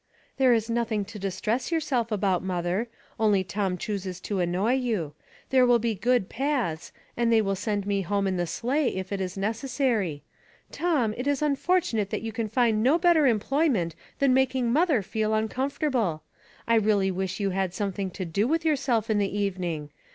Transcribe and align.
63 0.29 0.33
"There 0.43 0.53
is 0.55 0.67
nothing 0.67 1.05
to 1.05 1.19
distress 1.19 1.71
yourself 1.71 2.11
about, 2.11 2.41
mother. 2.43 2.87
Only 3.19 3.43
Tom 3.43 3.77
chooses 3.77 4.19
to 4.21 4.39
annoy 4.39 4.73
you. 4.73 5.13
There 5.51 5.63
will 5.63 5.77
be 5.77 5.93
good 5.93 6.27
paths, 6.27 6.91
and 7.15 7.31
they 7.31 7.39
will 7.39 7.53
send 7.55 7.85
me 7.85 8.01
home 8.01 8.25
in 8.25 8.35
the 8.35 8.47
sleigh 8.47 8.95
if 8.95 9.11
it 9.11 9.21
is 9.21 9.37
necessary. 9.37 10.23
Tom, 10.71 11.13
it 11.17 11.27
is 11.27 11.43
unfortunate 11.43 12.09
that 12.09 12.23
you 12.23 12.31
can 12.31 12.47
find 12.49 12.81
no 12.81 12.97
better 12.97 13.27
em 13.27 13.39
ployment 13.39 13.93
than 14.17 14.33
making 14.33 14.73
mother 14.73 15.03
feel 15.03 15.33
uncomforta 15.33 15.91
ble. 15.91 16.23
I 16.67 16.73
really 16.77 17.11
wish 17.11 17.39
you 17.39 17.51
had 17.51 17.71
something 17.75 18.09
to 18.09 18.25
do 18.25 18.47
with 18.47 18.65
yourself 18.65 19.07
in 19.07 19.19
the 19.19 19.37
evening. 19.37 19.91